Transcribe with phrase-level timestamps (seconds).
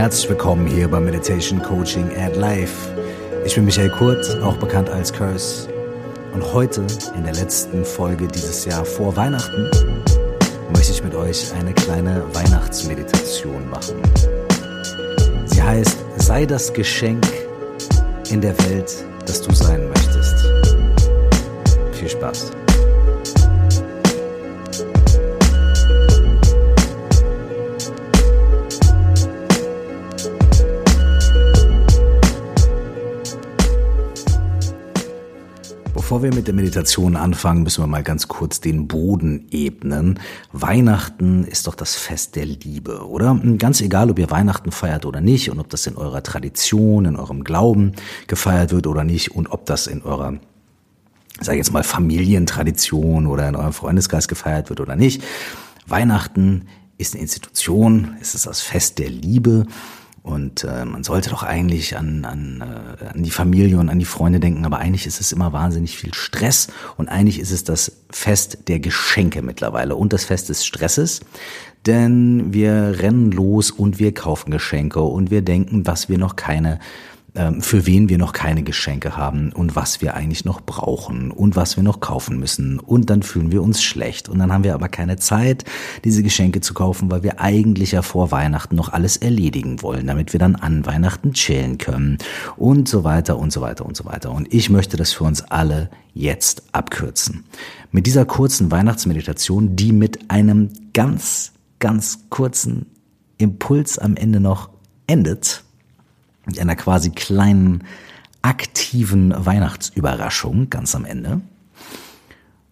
[0.00, 2.90] Herzlich willkommen hier bei Meditation Coaching at Life.
[3.44, 5.68] Ich bin Michael Kurt, auch bekannt als Curse.
[6.32, 9.70] Und heute, in der letzten Folge dieses Jahr vor Weihnachten,
[10.72, 13.96] möchte ich mit euch eine kleine Weihnachtsmeditation machen.
[15.44, 17.26] Sie heißt, sei das Geschenk
[18.30, 20.46] in der Welt, das du sein möchtest.
[21.92, 22.52] Viel Spaß.
[36.10, 40.18] Bevor wir mit der Meditation anfangen, müssen wir mal ganz kurz den Boden ebnen.
[40.50, 43.40] Weihnachten ist doch das Fest der Liebe, oder?
[43.58, 47.14] Ganz egal, ob ihr Weihnachten feiert oder nicht und ob das in eurer Tradition, in
[47.14, 47.92] eurem Glauben
[48.26, 50.40] gefeiert wird oder nicht und ob das in eurer
[51.40, 55.22] sag ich jetzt mal Familientradition oder in eurem Freundeskreis gefeiert wird oder nicht.
[55.86, 56.66] Weihnachten
[56.98, 59.64] ist eine Institution, es ist das Fest der Liebe
[60.22, 62.62] und äh, man sollte doch eigentlich an, an,
[63.00, 65.96] äh, an die Familie und an die Freunde denken, aber eigentlich ist es immer wahnsinnig
[65.96, 70.66] viel Stress und eigentlich ist es das Fest der Geschenke mittlerweile und das Fest des
[70.66, 71.20] Stresses.
[71.86, 76.78] Denn wir rennen los und wir kaufen Geschenke und wir denken, was wir noch keine
[77.60, 81.76] für wen wir noch keine Geschenke haben und was wir eigentlich noch brauchen und was
[81.76, 82.80] wir noch kaufen müssen.
[82.80, 84.28] Und dann fühlen wir uns schlecht.
[84.28, 85.64] Und dann haben wir aber keine Zeit,
[86.04, 90.32] diese Geschenke zu kaufen, weil wir eigentlich ja vor Weihnachten noch alles erledigen wollen, damit
[90.32, 92.18] wir dann an Weihnachten chillen können
[92.56, 94.32] und so weiter und so weiter und so weiter.
[94.32, 97.44] Und ich möchte das für uns alle jetzt abkürzen.
[97.92, 102.86] Mit dieser kurzen Weihnachtsmeditation, die mit einem ganz, ganz kurzen
[103.38, 104.70] Impuls am Ende noch
[105.06, 105.64] endet,
[106.50, 107.84] mit einer quasi kleinen
[108.42, 111.40] aktiven Weihnachtsüberraschung ganz am Ende.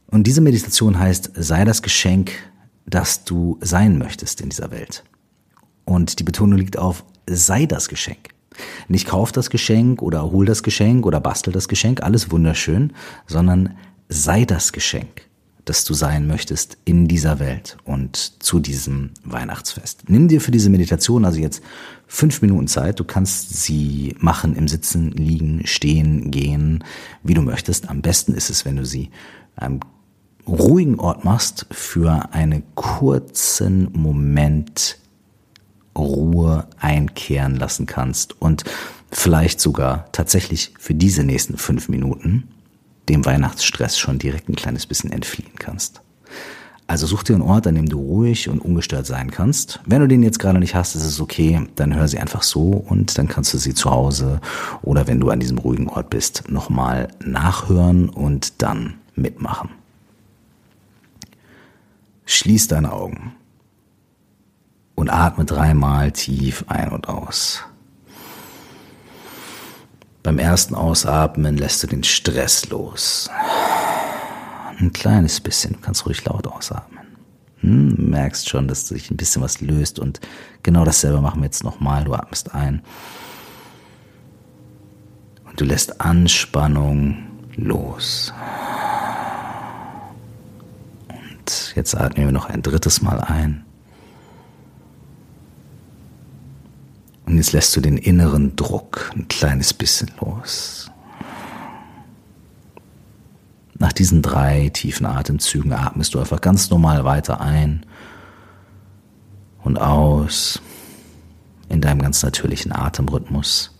[0.08, 2.32] Und diese Meditation heißt, sei das Geschenk,
[2.86, 5.04] das du sein möchtest in dieser Welt.
[5.84, 8.30] Und die Betonung liegt auf, sei das Geschenk.
[8.88, 12.94] Nicht kauf das Geschenk oder hol das Geschenk oder bastel das Geschenk, alles wunderschön,
[13.28, 13.76] sondern
[14.08, 15.27] sei das Geschenk
[15.68, 20.04] das du sein möchtest in dieser Welt und zu diesem Weihnachtsfest.
[20.08, 21.62] Nimm dir für diese Meditation also jetzt
[22.06, 22.98] fünf Minuten Zeit.
[22.98, 26.84] Du kannst sie machen im Sitzen, liegen, stehen, gehen,
[27.22, 27.88] wie du möchtest.
[27.90, 29.10] Am besten ist es, wenn du sie
[29.56, 29.80] einem
[30.46, 34.98] ruhigen Ort machst für einen kurzen Moment
[35.96, 38.64] Ruhe einkehren lassen kannst und
[39.10, 42.48] vielleicht sogar tatsächlich für diese nächsten fünf Minuten
[43.08, 46.02] dem Weihnachtsstress schon direkt ein kleines bisschen entfliehen kannst.
[46.88, 49.78] Also such dir einen Ort, an dem du ruhig und ungestört sein kannst.
[49.84, 52.62] Wenn du den jetzt gerade nicht hast, ist es okay, dann hör sie einfach so
[52.62, 54.40] und dann kannst du sie zu Hause
[54.80, 59.68] oder wenn du an diesem ruhigen Ort bist, nochmal nachhören und dann mitmachen.
[62.24, 63.34] Schließ deine Augen
[64.94, 67.64] und atme dreimal tief ein und aus.
[70.22, 73.30] Beim ersten Ausatmen lässt du den Stress los.
[74.78, 77.06] Ein kleines bisschen, du kannst ruhig laut ausatmen.
[77.60, 80.20] Hm, merkst schon, dass sich ein bisschen was löst und
[80.62, 82.04] genau dasselbe machen wir jetzt nochmal.
[82.04, 82.82] Du atmest ein
[85.44, 87.16] und du lässt Anspannung
[87.56, 88.32] los.
[91.08, 93.64] Und jetzt atmen wir noch ein drittes Mal ein.
[97.28, 100.90] Und jetzt lässt du den inneren Druck ein kleines bisschen los.
[103.74, 107.84] Nach diesen drei tiefen Atemzügen atmest du einfach ganz normal weiter ein
[109.62, 110.62] und aus
[111.68, 113.76] in deinem ganz natürlichen Atemrhythmus.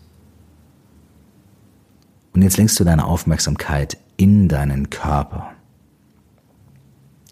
[2.33, 5.53] Und jetzt lenkst du deine Aufmerksamkeit in deinen Körper.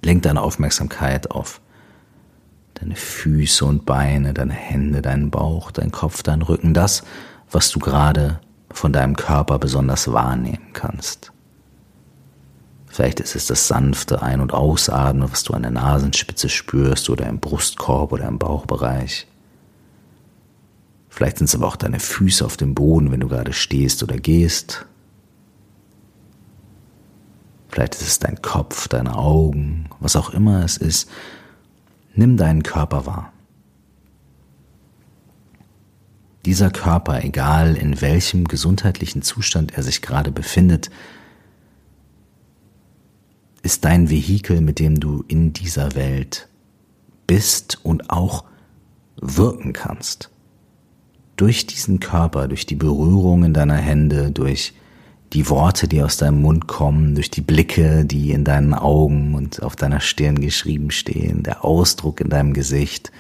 [0.01, 1.61] Lenk deine Aufmerksamkeit auf
[2.79, 7.03] deine Füße und Beine, deine Hände, deinen Bauch, dein Kopf, dein Rücken, das,
[7.51, 8.39] was du gerade
[8.69, 11.31] von deinem Körper besonders wahrnehmen kannst.
[12.87, 17.27] Vielleicht ist es das sanfte Ein- und Ausatmen, was du an der Nasenspitze spürst oder
[17.27, 19.27] im Brustkorb oder im Bauchbereich.
[21.09, 24.17] Vielleicht sind es aber auch deine Füße auf dem Boden, wenn du gerade stehst oder
[24.17, 24.85] gehst.
[27.69, 31.09] Vielleicht ist es dein Kopf, deine Augen, was auch immer es ist,
[32.17, 33.31] Nimm deinen Körper wahr.
[36.45, 40.89] Dieser Körper, egal in welchem gesundheitlichen Zustand er sich gerade befindet,
[43.61, 46.49] ist dein Vehikel, mit dem du in dieser Welt
[47.27, 48.45] bist und auch
[49.21, 50.31] wirken kannst.
[51.35, 54.73] Durch diesen Körper, durch die Berührungen deiner Hände, durch
[55.33, 59.61] die Worte, die aus deinem Mund kommen, durch die Blicke, die in deinen Augen und
[59.61, 63.11] auf deiner Stirn geschrieben stehen, der Ausdruck in deinem Gesicht,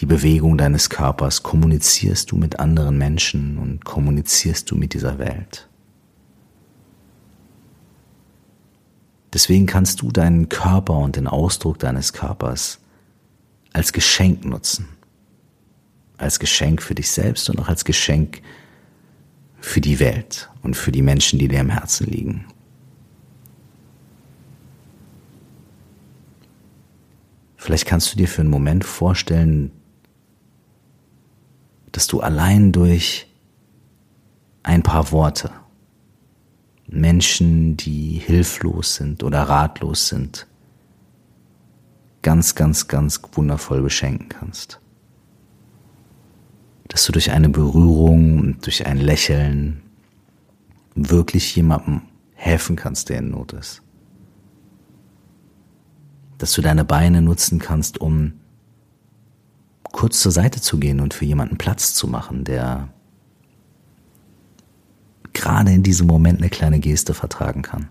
[0.00, 5.68] die Bewegung deines Körpers kommunizierst du mit anderen Menschen und kommunizierst du mit dieser Welt.
[9.32, 12.80] Deswegen kannst du deinen Körper und den Ausdruck deines Körpers
[13.72, 14.88] als Geschenk nutzen.
[16.18, 18.42] Als Geschenk für dich selbst und auch als Geschenk
[19.60, 22.46] für die Welt und für die Menschen, die dir im Herzen liegen.
[27.56, 29.70] Vielleicht kannst du dir für einen Moment vorstellen,
[31.92, 33.26] dass du allein durch
[34.62, 35.50] ein paar Worte
[36.86, 40.46] Menschen, die hilflos sind oder ratlos sind,
[42.22, 44.80] ganz, ganz, ganz wundervoll beschenken kannst.
[46.88, 49.83] Dass du durch eine Berührung und durch ein Lächeln
[50.94, 52.02] wirklich jemandem
[52.34, 53.82] helfen kannst, der in Not ist.
[56.38, 58.34] Dass du deine Beine nutzen kannst, um
[59.92, 62.88] kurz zur Seite zu gehen und für jemanden Platz zu machen, der
[65.32, 67.88] gerade in diesem Moment eine kleine Geste vertragen kann.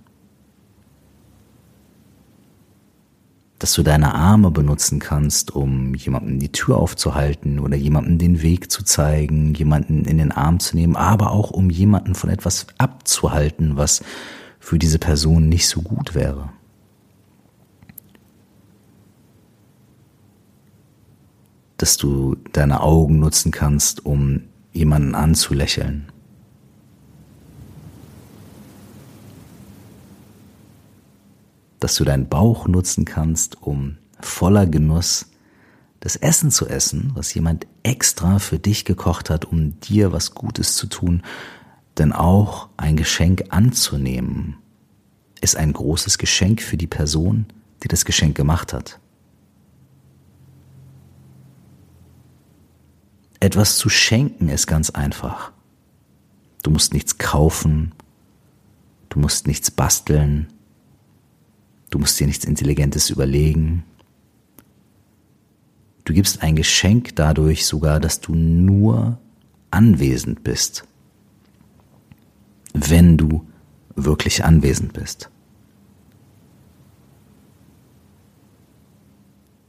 [3.63, 8.69] Dass du deine Arme benutzen kannst, um jemandem die Tür aufzuhalten oder jemandem den Weg
[8.69, 13.77] zu zeigen, jemanden in den Arm zu nehmen, aber auch um jemanden von etwas abzuhalten,
[13.77, 14.03] was
[14.59, 16.49] für diese Person nicht so gut wäre.
[21.77, 26.12] dass du deine Augen nutzen kannst, um jemanden anzulächeln.
[31.83, 35.25] Dass du deinen Bauch nutzen kannst, um voller Genuss
[35.99, 40.77] das Essen zu essen, was jemand extra für dich gekocht hat, um dir was Gutes
[40.77, 41.23] zu tun,
[41.97, 44.55] denn auch ein Geschenk anzunehmen,
[45.41, 47.47] ist ein großes Geschenk für die Person,
[47.83, 49.01] die das Geschenk gemacht hat.
[53.41, 55.51] Etwas zu schenken ist ganz einfach.
[56.63, 57.91] Du musst nichts kaufen,
[59.09, 60.47] du musst nichts basteln,
[61.93, 63.83] du musst dir nichts Intelligentes überlegen.
[66.05, 69.19] Du gibst ein Geschenk dadurch sogar, dass du nur
[69.69, 70.85] anwesend bist,
[72.73, 73.45] wenn du
[73.95, 75.29] wirklich anwesend bist.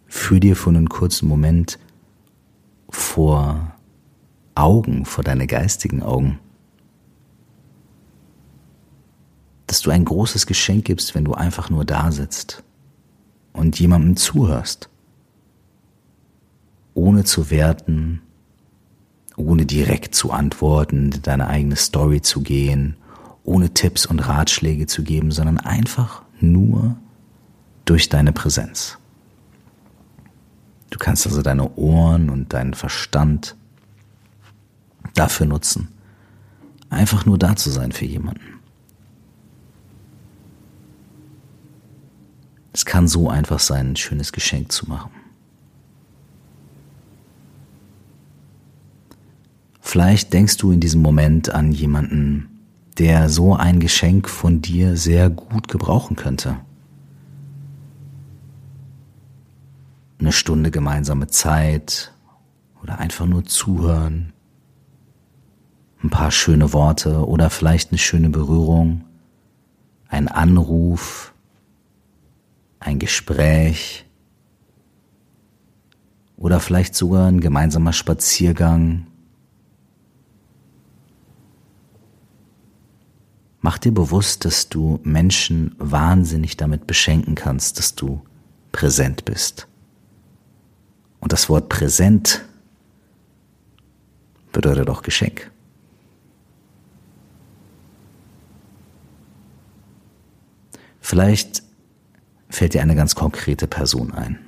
[0.06, 1.78] Führ dir für einen kurzen Moment
[2.88, 3.76] vor
[4.54, 6.38] Augen, vor deine geistigen Augen.
[9.74, 12.62] Dass du ein großes Geschenk gibst, wenn du einfach nur da sitzt
[13.52, 14.88] und jemandem zuhörst,
[16.94, 18.22] ohne zu werten,
[19.36, 22.96] ohne direkt zu antworten, deine eigene Story zu gehen,
[23.42, 26.94] ohne Tipps und Ratschläge zu geben, sondern einfach nur
[27.84, 28.98] durch deine Präsenz.
[30.90, 33.56] Du kannst also deine Ohren und deinen Verstand
[35.14, 35.88] dafür nutzen,
[36.90, 38.53] einfach nur da zu sein für jemanden.
[42.74, 45.10] Es kann so einfach sein, ein schönes Geschenk zu machen.
[49.80, 52.50] Vielleicht denkst du in diesem Moment an jemanden,
[52.98, 56.58] der so ein Geschenk von dir sehr gut gebrauchen könnte.
[60.24, 62.12] eine Stunde gemeinsame Zeit
[62.82, 64.32] oder einfach nur zuhören,
[66.02, 69.04] ein paar schöne Worte oder vielleicht eine schöne Berührung,
[70.08, 71.33] ein Anruf,
[72.84, 74.04] ein Gespräch
[76.36, 79.06] oder vielleicht sogar ein gemeinsamer Spaziergang.
[83.60, 88.22] Mach dir bewusst, dass du Menschen wahnsinnig damit beschenken kannst, dass du
[88.70, 89.66] präsent bist.
[91.20, 92.44] Und das Wort präsent
[94.52, 95.50] bedeutet auch Geschenk.
[101.00, 101.63] Vielleicht
[102.54, 104.38] fällt dir eine ganz konkrete Person ein.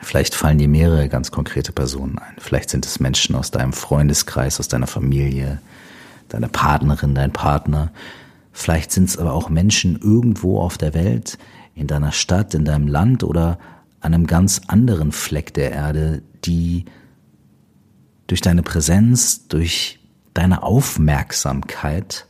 [0.00, 2.34] Vielleicht fallen dir mehrere ganz konkrete Personen ein.
[2.38, 5.60] Vielleicht sind es Menschen aus deinem Freundeskreis, aus deiner Familie,
[6.28, 7.90] deine Partnerin, dein Partner.
[8.52, 11.38] Vielleicht sind es aber auch Menschen irgendwo auf der Welt,
[11.74, 13.58] in deiner Stadt, in deinem Land oder
[14.00, 16.84] an einem ganz anderen Fleck der Erde, die
[18.26, 19.98] durch deine Präsenz, durch
[20.34, 22.26] deine Aufmerksamkeit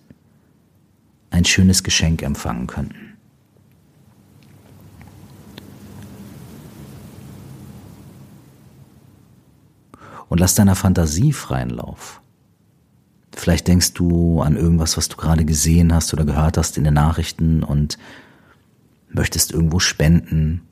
[1.31, 3.14] ein schönes Geschenk empfangen könnten.
[10.29, 12.21] Und lass deiner Fantasie freien Lauf.
[13.35, 16.95] Vielleicht denkst du an irgendwas, was du gerade gesehen hast oder gehört hast in den
[16.95, 17.99] Nachrichten und
[19.09, 20.63] möchtest irgendwo spenden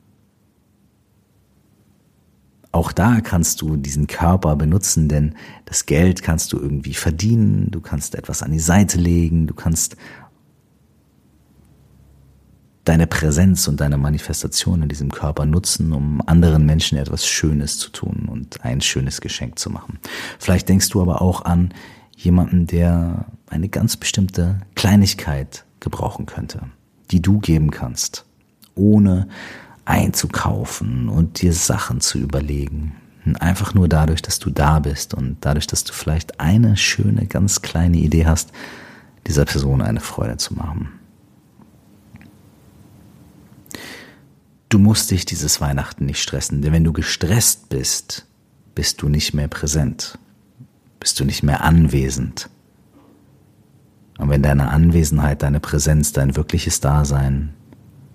[2.73, 7.81] Auch da kannst du diesen Körper benutzen, denn das Geld kannst du irgendwie verdienen, du
[7.81, 9.95] kannst etwas an die Seite legen, du kannst
[12.85, 17.89] deine Präsenz und deine Manifestation in diesem Körper nutzen, um anderen Menschen etwas Schönes zu
[17.89, 19.99] tun und ein schönes Geschenk zu machen.
[20.39, 21.73] Vielleicht denkst du aber auch an
[22.15, 26.61] jemanden, der eine ganz bestimmte Kleinigkeit gebrauchen könnte,
[27.11, 28.25] die du geben kannst,
[28.75, 29.27] ohne
[29.85, 32.95] einzukaufen und dir Sachen zu überlegen.
[33.39, 37.61] Einfach nur dadurch, dass du da bist und dadurch, dass du vielleicht eine schöne, ganz
[37.61, 38.51] kleine Idee hast,
[39.27, 40.89] dieser Person eine Freude zu machen.
[44.73, 48.25] Du musst dich dieses Weihnachten nicht stressen, denn wenn du gestresst bist,
[48.73, 50.17] bist du nicht mehr präsent,
[50.99, 52.49] bist du nicht mehr anwesend.
[54.17, 57.53] Und wenn deine Anwesenheit, deine Präsenz, dein wirkliches Dasein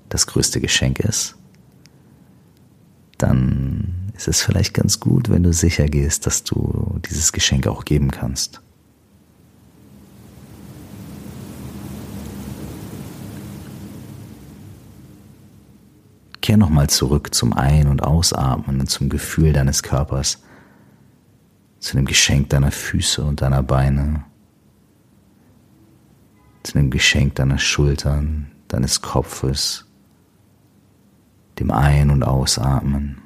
[0.09, 1.37] das größte Geschenk ist,
[3.19, 7.85] dann ist es vielleicht ganz gut, wenn du sicher gehst, dass du dieses Geschenk auch
[7.85, 8.63] geben kannst.
[16.49, 20.43] Kehr nochmal zurück zum Ein- und Ausatmen und zum Gefühl deines Körpers,
[21.79, 24.25] zu dem Geschenk deiner Füße und deiner Beine,
[26.63, 29.85] zu dem Geschenk deiner Schultern, deines Kopfes,
[31.59, 33.21] dem Ein- und Ausatmen.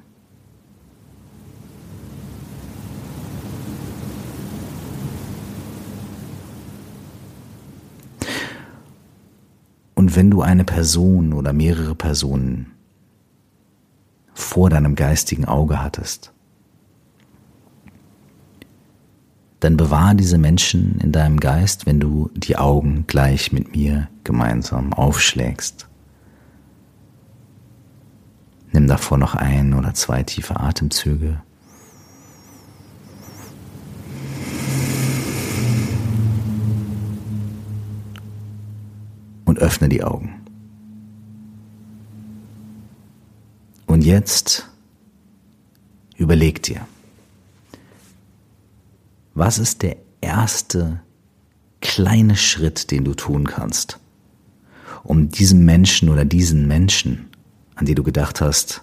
[9.95, 12.73] Und wenn du eine Person oder mehrere Personen
[14.35, 16.33] vor deinem geistigen Auge hattest,
[19.63, 24.93] dann bewahr diese Menschen in deinem Geist, wenn du die Augen gleich mit mir gemeinsam
[24.93, 25.89] aufschlägst.
[28.73, 31.41] Nimm davor noch ein oder zwei tiefe Atemzüge.
[39.45, 40.42] Und öffne die Augen.
[44.03, 44.69] Und jetzt
[46.17, 46.89] überleg dir,
[49.33, 51.01] was ist der erste
[51.81, 54.01] kleine Schritt, den du tun kannst,
[55.05, 57.31] um diesem Menschen oder diesen Menschen
[57.77, 58.83] an die du gedacht hast,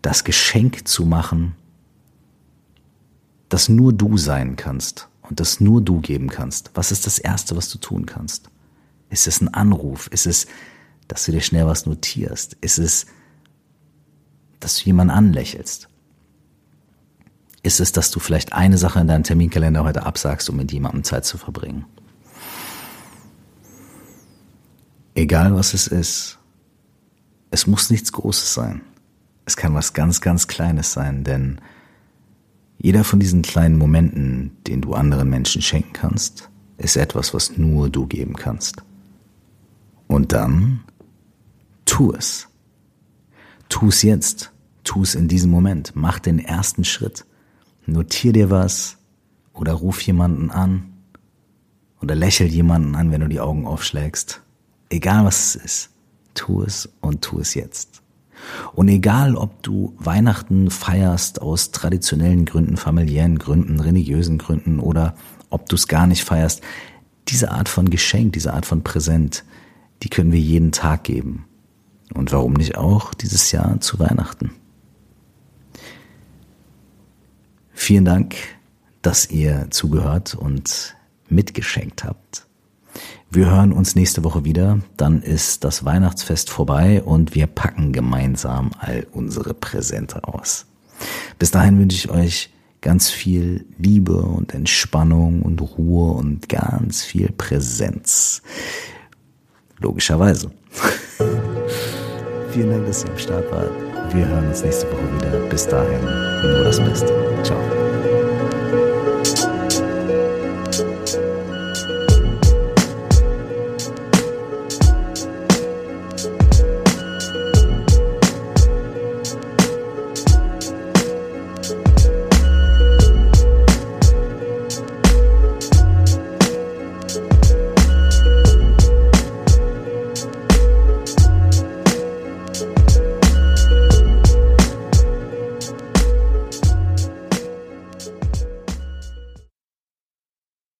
[0.00, 1.56] das Geschenk zu machen,
[3.50, 6.70] das nur du sein kannst und das nur du geben kannst.
[6.72, 8.48] Was ist das Erste, was du tun kannst?
[9.10, 10.06] Ist es ein Anruf?
[10.06, 10.46] Ist es,
[11.06, 12.56] dass du dir schnell was notierst?
[12.62, 13.04] Ist es,
[14.66, 15.88] dass du jemanden anlächelst?
[17.62, 21.04] Ist es, dass du vielleicht eine Sache in deinem Terminkalender heute absagst, um mit jemandem
[21.04, 21.84] Zeit zu verbringen?
[25.14, 26.38] Egal was es ist,
[27.52, 28.80] es muss nichts Großes sein.
[29.44, 31.60] Es kann was ganz, ganz Kleines sein, denn
[32.76, 37.88] jeder von diesen kleinen Momenten, den du anderen Menschen schenken kannst, ist etwas, was nur
[37.88, 38.82] du geben kannst.
[40.08, 40.80] Und dann
[41.84, 42.48] tu es.
[43.68, 44.50] Tu es jetzt.
[44.86, 45.92] Tu es in diesem Moment.
[45.94, 47.26] Mach den ersten Schritt.
[47.84, 48.96] Notier dir was
[49.52, 50.94] oder ruf jemanden an
[52.00, 54.40] oder lächel jemanden an, wenn du die Augen aufschlägst.
[54.88, 55.90] Egal was es ist
[56.36, 58.02] tu es und tu es jetzt.
[58.74, 65.16] Und egal, ob du Weihnachten feierst aus traditionellen Gründen, familiären Gründen, religiösen Gründen oder
[65.50, 66.62] ob du es gar nicht feierst,
[67.28, 69.44] diese Art von Geschenk, diese Art von Präsent,
[70.02, 71.46] die können wir jeden Tag geben.
[72.14, 74.52] Und warum nicht auch dieses Jahr zu Weihnachten?
[77.78, 78.34] Vielen Dank,
[79.02, 80.96] dass ihr zugehört und
[81.28, 82.46] mitgeschenkt habt.
[83.30, 84.80] Wir hören uns nächste Woche wieder.
[84.96, 90.66] Dann ist das Weihnachtsfest vorbei und wir packen gemeinsam all unsere Präsente aus.
[91.38, 97.30] Bis dahin wünsche ich euch ganz viel Liebe und Entspannung und Ruhe und ganz viel
[97.30, 98.42] Präsenz.
[99.78, 100.50] Logischerweise.
[102.50, 103.95] Vielen Dank, dass ihr am Start wart.
[104.16, 105.38] Wir hören uns nächste Woche wieder.
[105.50, 107.12] Bis dahin, nur das Beste.
[107.42, 107.85] Ciao.